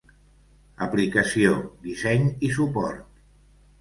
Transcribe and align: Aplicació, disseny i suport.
Aplicació, 0.85 1.53
disseny 1.85 2.25
i 2.49 2.51
suport. 2.59 3.25